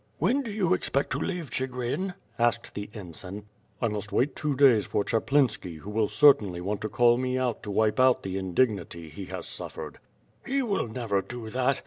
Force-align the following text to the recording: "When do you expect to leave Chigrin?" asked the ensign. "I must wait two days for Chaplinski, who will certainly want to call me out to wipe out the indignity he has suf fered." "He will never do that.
"When 0.17 0.41
do 0.41 0.49
you 0.49 0.73
expect 0.73 1.11
to 1.11 1.19
leave 1.19 1.51
Chigrin?" 1.51 2.15
asked 2.39 2.73
the 2.73 2.89
ensign. 2.91 3.45
"I 3.79 3.87
must 3.87 4.11
wait 4.11 4.35
two 4.35 4.55
days 4.55 4.87
for 4.87 5.03
Chaplinski, 5.03 5.77
who 5.77 5.91
will 5.91 6.09
certainly 6.09 6.59
want 6.59 6.81
to 6.81 6.89
call 6.89 7.17
me 7.17 7.37
out 7.37 7.61
to 7.61 7.69
wipe 7.69 7.99
out 7.99 8.23
the 8.23 8.39
indignity 8.39 9.09
he 9.09 9.25
has 9.25 9.45
suf 9.45 9.75
fered." 9.75 9.97
"He 10.43 10.63
will 10.63 10.87
never 10.87 11.21
do 11.21 11.51
that. 11.51 11.79